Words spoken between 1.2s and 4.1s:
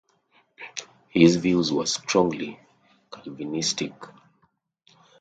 views were strongly Calvinistic.